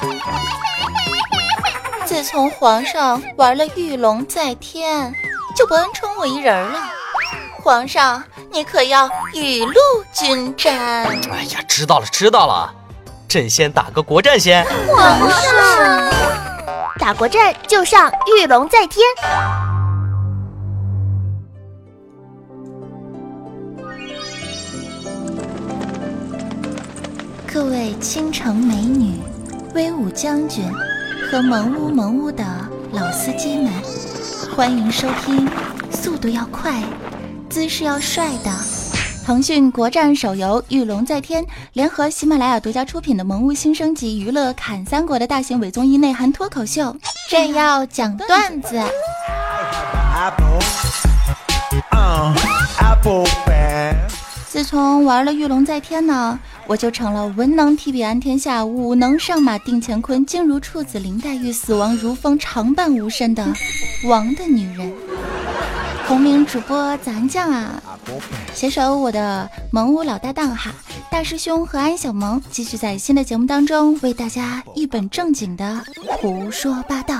[2.04, 5.12] 自从皇上玩了玉龙在天，
[5.54, 6.78] 就不恩宠我一人了。
[7.62, 8.22] 皇上，
[8.52, 9.74] 你可要雨露
[10.12, 11.04] 均沾。
[11.04, 12.72] 哎呀，知道了知道了，
[13.28, 14.64] 朕先打个国战先。
[14.88, 16.10] 皇上，
[16.98, 19.04] 打国战就上玉龙在天。
[27.52, 29.18] 各位倾城美女、
[29.76, 30.64] 威武将军
[31.30, 32.42] 和萌屋萌屋的
[32.92, 33.70] 老司机们，
[34.56, 35.46] 欢迎收听
[35.90, 36.82] 速度要快、
[37.50, 38.50] 姿势要帅的
[39.26, 41.44] 腾讯国战手游《御龙在天》
[41.74, 46.96] 联合喜马拉雅独家出品的萌物新升级娱乐砍三国的大型伪综艺内涵脱口秀。
[47.28, 48.80] 朕要讲段子。
[54.48, 56.40] 自从玩了《御龙在天》呢。
[56.68, 63.46] 我就成了文能提笔安天下，武能上马定乾坤，静如处子，林黛玉，死亡如风，常伴无身的
[64.04, 64.92] 王的女人。
[66.06, 67.82] 同名主播咱酱啊，
[68.54, 70.72] 携手我的萌物老搭档哈，
[71.10, 77.16] 大师兄和安小萌，继续在新的节目当中为大家一本正经的胡说八道。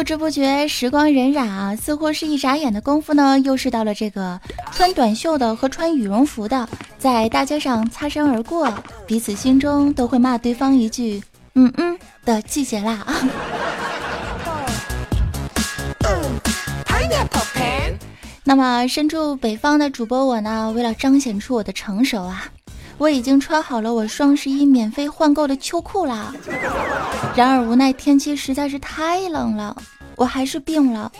[0.00, 4.40] 不知不觉，时光荏苒啊，似乎是一眨眼的功夫呢，又是到了这个
[4.72, 6.66] 穿短袖的和穿羽绒服的
[6.98, 8.72] 在大街上擦身而过，
[9.06, 11.22] 彼此心中都会骂对方一句
[11.54, 13.14] “嗯嗯”的季节啦啊。
[18.42, 22.46] 那么身处北方的主播我呢，为了彰显出我的成熟啊。
[23.00, 26.34] 我已经穿好了我双十一免费换购的秋裤啦，
[27.34, 29.74] 然而无奈天气实在是太冷了，
[30.16, 31.10] 我还是病了，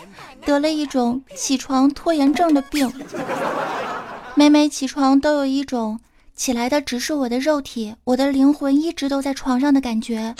[0.45, 2.87] 得了一种起床拖延症的病。
[4.35, 5.99] 每每起床都有一种
[6.35, 10.35] 起来的只是我的肉体，我的灵魂一直都在床上的感觉。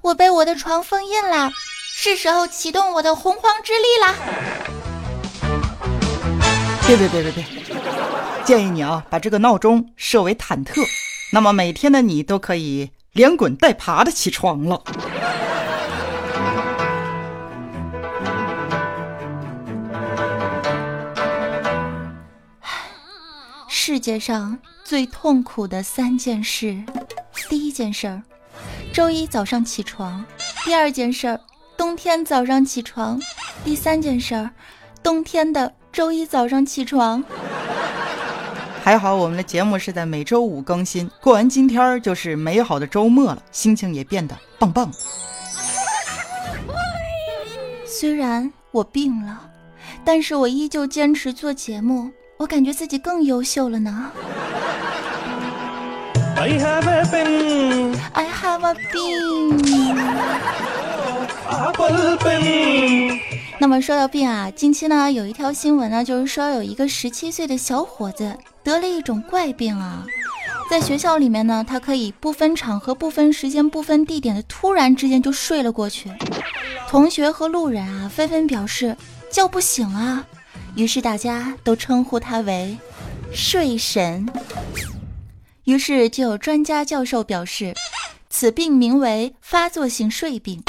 [0.00, 1.50] 我被我的床封印了，
[1.94, 4.14] 是时候启动我的洪荒之力啦！
[6.86, 7.44] 别别别别别！
[8.44, 10.84] 建议你啊，把这个闹钟设为忐忑，
[11.32, 14.82] 那么每天的你都可以连滚带爬的起床了。
[23.66, 26.84] 世界上最痛苦的三件事：
[27.48, 28.22] 第一件事儿，
[28.92, 30.22] 周一早上起床；
[30.66, 31.40] 第二件事儿，
[31.78, 33.18] 冬天早上起床；
[33.64, 34.50] 第三件事儿，
[35.02, 37.24] 冬天的周一早上起床。
[38.84, 44.92] 还好我们的节目是在每周五更新，过完今天儿就是美好的周末了，心情也变得棒棒。
[47.86, 49.40] 虽然我病了，
[50.04, 54.10] 但是我依旧坚持做节目，我感觉自己更优秀了呢。
[56.36, 57.96] I have a pen.
[58.12, 58.74] I have a
[62.18, 63.33] pen.
[63.58, 68.36] 那么说到病啊，近期呢有一条新闻呢，就是说有一个十七岁的小伙子。
[68.62, 70.06] 得了一种怪病啊，
[70.70, 76.10] 在学校里面呢，他可以不分场合、不分时间、不分地点的突然之间就睡了过去。
[76.88, 78.96] 同学和路人啊纷纷表示
[79.30, 80.24] 叫不醒啊，
[80.76, 82.74] 于是大家都称呼他为
[83.34, 84.26] 睡神。
[85.64, 87.74] 于是就有专家教授表示，
[88.30, 90.62] 此病名为发作性睡病，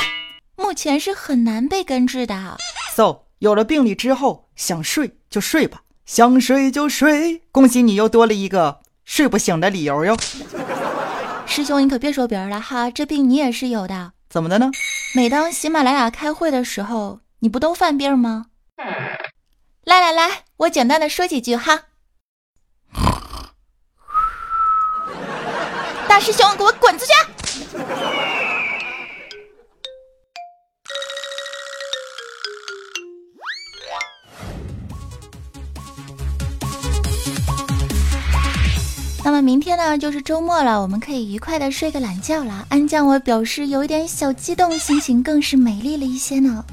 [0.55, 2.57] 目前是很难被根治的。
[2.95, 5.81] So，有了病理之后，想睡就睡吧。
[6.05, 10.15] 想睡就睡，恭喜你又多了一个睡不醒的理由哟。
[11.45, 14.13] 师兄，你可别说别人了哈，这病你也是有的。
[14.29, 14.69] 怎么的呢？
[15.15, 18.47] 每当喜马拉雅开会的时候，你不都犯病吗？
[19.83, 21.83] 来来来，我简单的说几句哈。
[26.07, 27.13] 大师兄，给我滚出去！
[39.25, 42.63] 那么明天呢，就是周末了，我们可以愉快的睡个懒觉了。
[42.69, 46.63] 安酱，我表示有一点小激动，心情更是美丽了一些呢。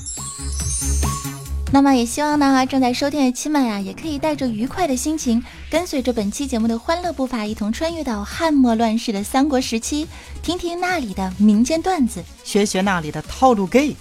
[1.72, 10.06] 那么也希望呢，正在收听的亲们呀，也可以带着愉快的心情，跟随着本期节目的欢乐步伐，一同穿越到汉末乱世的三国时期，
[10.42, 13.94] 听听那里的民间段子，学学那里的套路 gate。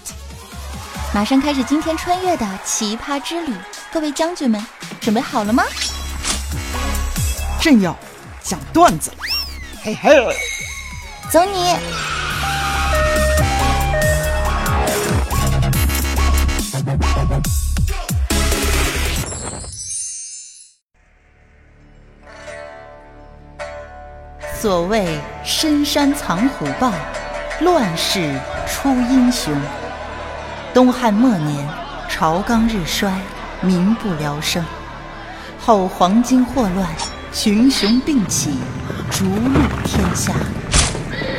[1.15, 3.53] 马上开始今天穿越的奇葩之旅，
[3.94, 4.62] 各位将军们，
[5.00, 5.63] 准备好了吗？
[7.62, 7.98] 朕要。
[8.51, 9.09] 讲段子。
[9.81, 10.12] 嘿嘿。
[11.30, 11.74] 走你。
[24.59, 26.92] 所谓深山藏虎豹
[27.62, 28.38] 乱世
[28.68, 29.53] 出英雄。
[30.74, 31.65] 东汉末年
[32.09, 33.18] 朝纲日衰
[33.62, 34.62] 民不聊生。
[35.57, 36.86] 后黄巾祸乱
[37.33, 38.51] 群雄并起，
[39.09, 40.33] 逐鹿天下。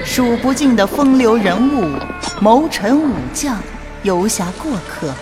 [0.04, 1.98] 数不尽的风流人物、
[2.40, 3.58] 谋臣武将、
[4.02, 5.12] 游侠过客，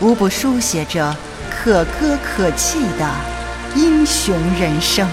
[0.00, 1.16] 无不书写着
[1.50, 3.10] 可歌可泣的
[3.74, 5.08] 英雄人生。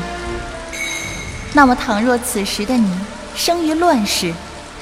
[1.54, 2.92] 那么，倘若此时的你
[3.33, 4.33] 生于乱世，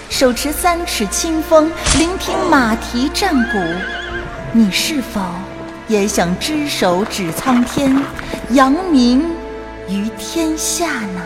[0.09, 3.59] 手持三尺清风，聆听马蹄战鼓，
[4.51, 5.21] 你是否
[5.87, 7.95] 也想只手指苍天，
[8.49, 9.23] 扬名
[9.87, 11.21] 于天下呢？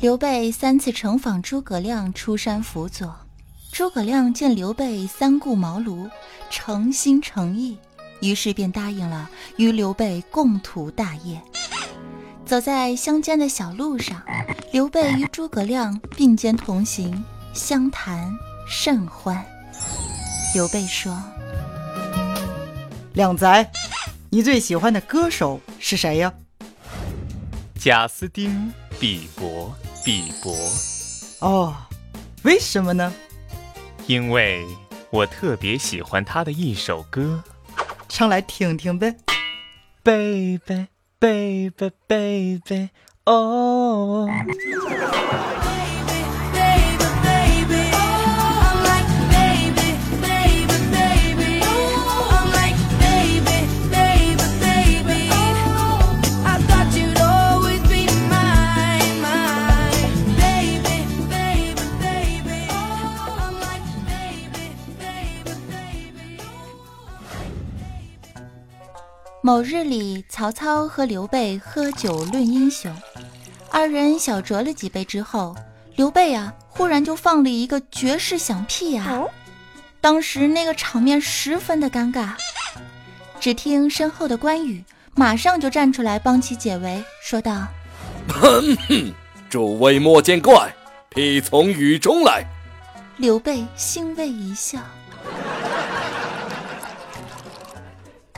[0.00, 3.14] 刘备三次诚访诸葛亮出山辅佐，
[3.72, 6.10] 诸葛亮见刘备三顾茅庐，
[6.50, 7.78] 诚心诚意，
[8.20, 11.40] 于是便答应了与刘备共图大业。
[12.44, 14.22] 走在乡间的小路上，
[14.72, 18.30] 刘备与诸葛亮并肩同行，相谈
[18.68, 19.44] 甚欢。
[20.54, 21.20] 刘备说
[23.14, 23.70] ：“靓仔，
[24.30, 26.32] 你最喜欢的歌手是谁呀？”
[27.80, 29.74] 贾斯汀·比伯。
[30.04, 30.54] 比伯，
[31.40, 31.74] 哦，
[32.42, 33.10] 为什么呢？
[34.06, 34.62] 因为
[35.08, 37.42] 我特别喜欢他的一首歌，
[38.16, 39.16] 唱来听听呗。
[40.04, 42.90] Baby，baby，baby，
[43.24, 44.28] 哦。
[69.46, 72.90] 某日里，曹操和刘备喝酒论英雄，
[73.70, 75.54] 二人小酌了几杯之后，
[75.96, 79.22] 刘备啊，忽然就放了一个绝世响屁啊！
[80.00, 82.30] 当时那个场面十分的尴尬。
[83.38, 84.82] 只听身后的关羽
[85.14, 87.68] 马上就站出来帮其解围，说道
[89.50, 90.74] ：“诸位莫见怪，
[91.10, 92.46] 屁从雨中来。”
[93.18, 94.78] 刘备欣慰一笑。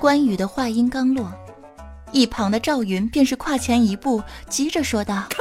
[0.06, 1.32] 关羽的话音刚落，
[2.12, 5.36] 一旁的赵云便是跨前一步，急着说道：“咔！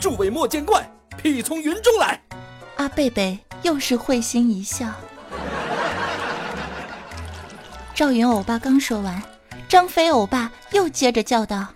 [0.00, 2.18] 诸位莫见怪，屁从云中来。”
[2.76, 4.86] 阿贝贝又是会心一笑。
[7.94, 9.22] 赵云欧巴刚说完，
[9.68, 11.66] 张飞欧巴又接着叫道：“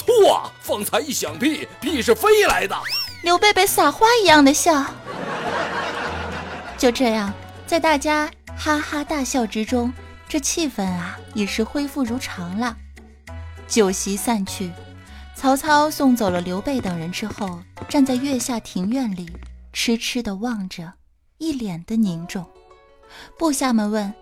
[0.00, 0.50] 错！
[0.62, 2.74] 方才一响屁，屁是飞来的。”
[3.22, 4.82] 刘贝贝撒花一样的笑。
[6.78, 7.30] 就这样，
[7.66, 9.92] 在大家哈哈大笑之中。
[10.28, 12.76] 这气氛啊，也是恢复如常了。
[13.68, 14.72] 酒席散去，
[15.34, 19.30] 曹操送走了刘备等人之后，站在月下庭院里，
[19.72, 20.92] 痴痴地望着，
[21.38, 22.44] 一脸的凝重。
[23.38, 24.12] 部下们问：“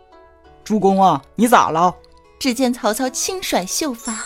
[0.63, 1.95] 主公啊，你咋了？”
[2.39, 4.25] 只见曹操轻甩秀发，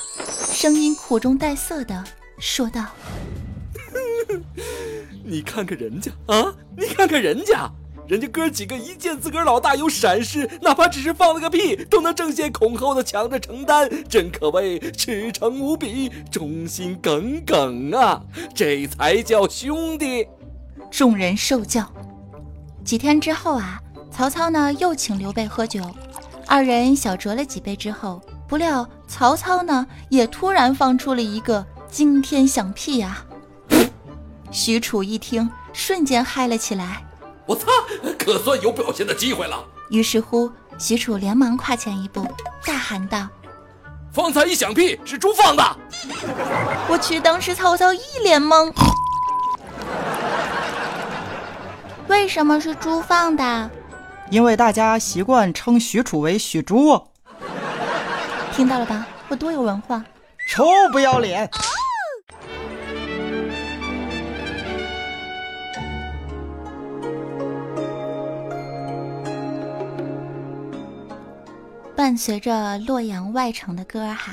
[0.52, 2.04] 声音苦中带涩的
[2.40, 2.86] 说道
[5.24, 7.70] ：“你看看人家啊，你看看人家。”
[8.08, 18.22] 人家哥几个一见自个儿老大有闪失，哪怕只是放了个屁，都能争先恐后的抢着承担，真可谓赤诚无比，忠心耿耿啊！
[18.54, 20.26] 这才叫兄弟。
[20.90, 21.86] 众人受教。
[22.82, 23.78] 几天之后啊，
[24.10, 25.82] 曹操呢又请刘备喝酒，
[26.46, 33.26] 二人小酌了几杯之后，不料曹操呢也突然放出了一个惊天响屁啊！
[34.50, 37.04] 许褚一听，瞬间嗨了起来。
[37.48, 37.66] 我擦，
[38.18, 39.64] 可算有表现的机会了。
[39.88, 42.30] 于是乎，许褚连忙跨前一步，
[42.62, 43.26] 大喊道
[44.12, 45.64] ：“方才一响屁是猪放的！”
[46.90, 48.70] 我去，当时曹操一脸懵。
[52.06, 53.70] 为什么是猪放的？
[54.30, 57.02] 因为大家习惯称许褚为许猪。
[58.52, 59.06] 听到了吧？
[59.28, 60.04] 我多有文化！
[60.50, 61.48] 臭不要脸！
[72.08, 74.32] 伴随着洛阳外城的歌儿哈，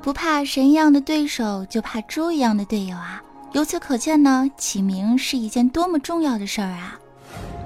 [0.00, 3.22] 不怕神一样的对手，就怕猪一样的队友啊！
[3.52, 6.98] 由此可见呢，起名是一件多么重要的事儿啊！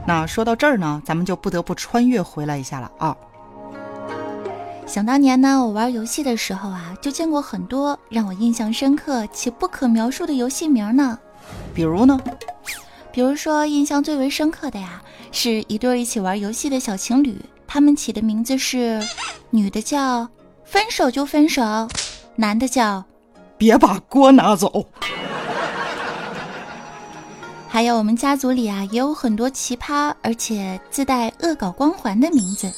[0.04, 3.16] 那说到这儿呢，咱们就不得不穿越回来一下了啊！
[4.84, 11.16] 想当年呢，我玩游戏的时候啊，就见过很多让我印象深刻且不可描述的游戏名呢。
[11.72, 12.20] 比如呢？
[13.12, 19.02] 比如说，印象最为深刻的呀，是一对一起玩游戏的小情侣，他们起的名字是：
[19.50, 20.28] 女的叫
[20.64, 21.62] “分手就分手”，
[22.36, 23.04] 男的叫
[23.58, 24.86] “别把锅拿走”。
[27.68, 32.72] 还有我们家族里啊，也有很多奇葩而且自带恶搞光环的名字。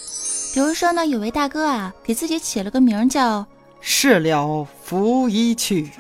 [0.54, 3.44] 比如说呢，有位大哥啊，给自己起了个名叫
[3.80, 5.90] “事了拂衣去”，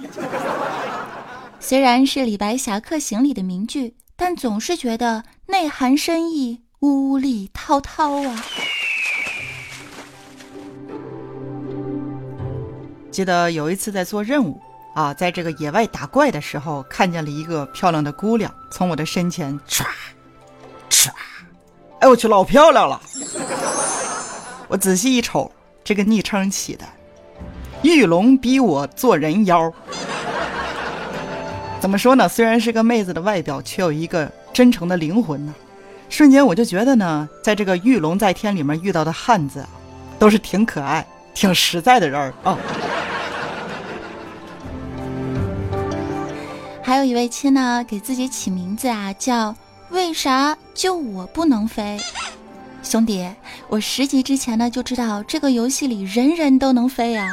[1.60, 3.94] 虽然是李白《侠客行》里的名句。
[4.18, 8.42] 但总是觉得内涵深意，呜里滔滔啊！
[13.16, 14.60] 记得有一次在做任务
[14.94, 19.86] 啊，在这个野外打怪的时候，看见了一个漂亮的姑娘从我的身前唰
[20.90, 21.08] 唰，
[22.00, 23.00] 哎我去，老漂亮了！
[24.68, 25.50] 我仔细一瞅，
[25.82, 26.84] 这个昵称起的
[27.80, 29.72] “玉龙逼我做人妖”。
[31.80, 32.28] 怎么说呢？
[32.28, 35.54] 虽然是个妹子的外表，却有一个真诚的灵魂呢。
[36.10, 39.64] 瞬间我就觉得呢，在这个《玉龙在天》里面遇到的汉子，
[40.18, 42.58] 都是挺可爱、挺实在的人儿啊。
[46.86, 49.52] 还有一位亲呢，给自己起名字啊，叫
[49.90, 51.98] “为啥就我不能飞”？
[52.80, 53.28] 兄弟，
[53.68, 57.26] 我十级之前呢就知道这个游戏里人人都能飞啊。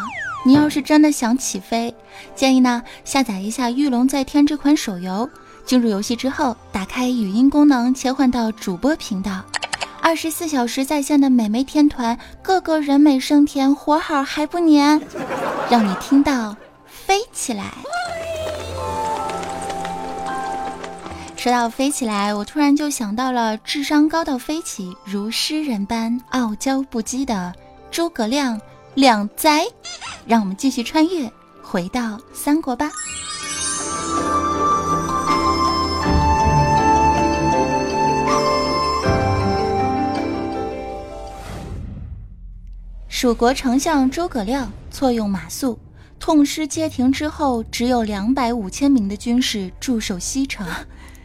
[0.44, 1.94] 你要是真的想起飞，
[2.36, 5.30] 建议呢下载一下《御龙在天》这款手游。
[5.68, 9.44] 进入游戏之后，打开语音功能，切换到主播频道，
[10.02, 15.00] 二十四小时在线的美眉天团，个个人美声甜，活好还不粘，
[15.70, 16.58] 让你听到
[16.88, 17.72] 飞起来。
[21.44, 27.54] 说到飞起来，我突然就想到了智商高到飞起，如诗人般傲娇不羁的
[27.92, 28.58] 诸葛亮。
[28.96, 29.66] 两灾，
[30.26, 31.30] 让我们继续穿越，
[31.62, 32.90] 回到三国吧。
[43.10, 45.78] 蜀国丞相诸葛亮错用马谡，
[46.22, 50.66] 痛失街亭之后，只有两百五千名的军士驻守西城。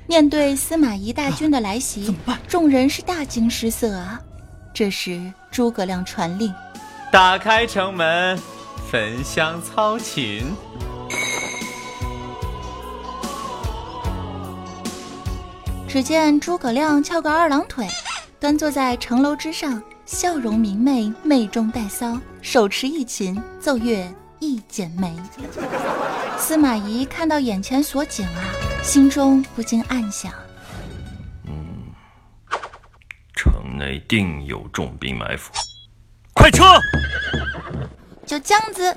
[0.08, 2.16] 面对司马懿大军的来袭，
[2.48, 4.18] 众人是大惊失色啊！
[4.72, 6.50] 这时诸葛亮传令。
[7.12, 8.38] 打开城门，
[8.90, 10.46] 焚香操琴。
[15.86, 17.86] 只见诸葛亮翘个二郎腿，
[18.40, 25.14] 端坐在城楼之上，笑容明媚，媚中带骚，手持一琴，奏乐一剪梅。
[26.38, 28.40] 司马懿看到眼前所景啊，
[28.82, 30.32] 心中不禁暗想：
[31.44, 31.92] 嗯，
[33.34, 35.52] 城内定有重兵埋伏。
[36.32, 36.64] 快撤！
[38.24, 38.96] 就这样子，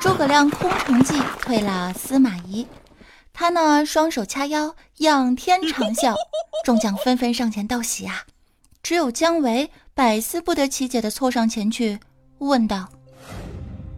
[0.00, 2.66] 诸葛亮空城计退了司马懿。
[3.32, 6.14] 他呢，双手掐腰，仰天长啸。
[6.64, 8.24] 众将纷纷上前道喜啊。
[8.82, 11.98] 只有姜维百思不得其解的凑上前去，
[12.38, 12.88] 问道：“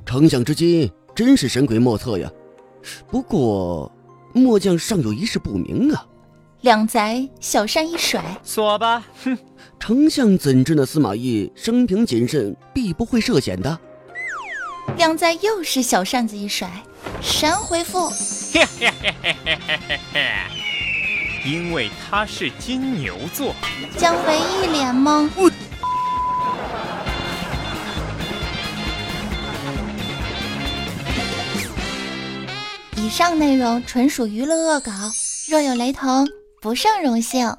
[0.07, 2.31] 丞相之计真是神鬼莫测呀！
[3.09, 3.91] 不过，
[4.37, 6.07] 末将尚有一事不明啊。”
[6.63, 9.05] 两贼小扇一甩，锁吧！
[9.25, 9.37] 哼。
[9.79, 13.79] 丞相怎知那司马懿生平谨慎，必不会涉险的？
[14.97, 16.71] 两宅又是小扇子一甩，
[17.21, 18.11] 神回复：
[21.45, 23.55] 因为他是金牛座。
[23.97, 25.29] 姜维一脸懵。
[33.07, 34.91] 以上内容纯属娱乐恶搞，
[35.49, 36.27] 若有雷同，
[36.61, 37.57] 不胜荣幸。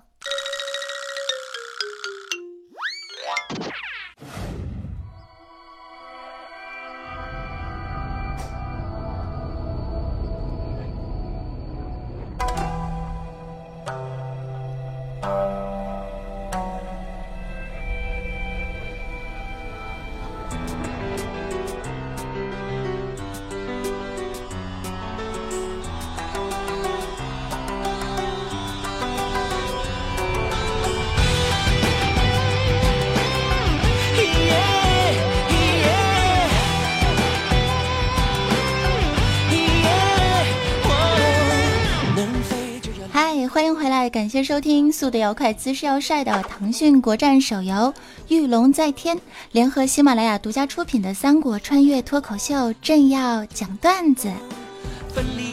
[43.78, 47.76] 回来，感谢收听速度要快、姿势要帅的腾讯国战手游
[48.28, 49.16] 《御龙在天》，
[49.52, 52.74] 联合喜马拉雅独家出品的三国穿越脱口秀。
[52.82, 54.32] 朕要讲段子，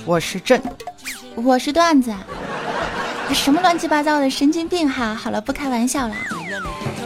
[0.07, 0.61] 我是朕，
[1.35, 2.15] 我是段子，
[3.35, 5.15] 什么乱七八糟的神经病哈！
[5.15, 6.15] 好了，不开玩笑了。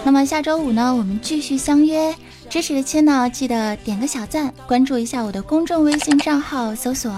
[0.04, 2.14] 那么下周五呢，我们继续相约。
[2.48, 7.12] 支持的亲呢，记得点个小赞，关注一下我的公众微信账号，搜索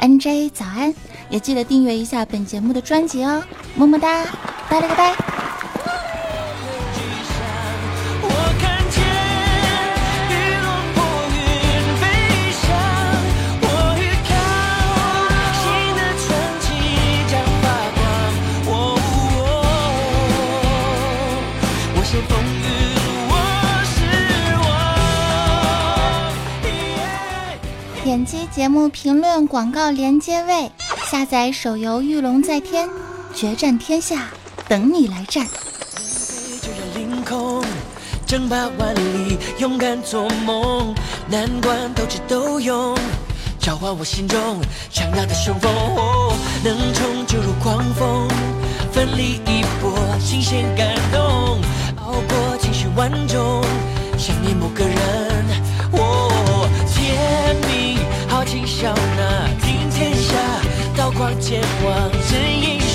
[0.00, 0.94] NJ 早安，
[1.28, 3.42] 也记得订阅一下本节目的专辑哦，
[3.74, 4.24] 么么哒，
[4.68, 5.14] 拜了个拜。
[28.04, 30.70] 点击节目评论广告连接位，
[31.10, 32.88] 下载手游《御龙在天》，
[33.32, 34.28] 决战天下，
[34.66, 35.46] 等你来战。
[38.26, 40.92] 争霸万里，勇敢做梦，
[41.28, 42.98] 难关斗智斗勇，
[43.60, 44.60] 召唤我心中
[44.90, 45.72] 强大的雄风。
[46.64, 48.28] 能冲就如狂风，
[48.92, 51.60] 奋力一搏，新鲜感动，
[52.02, 53.64] 熬过情绪万种，
[54.18, 55.26] 想念某个人。
[58.66, 59.65] 笑纳，听天下，
[61.06, 62.85] 刀光剑望真英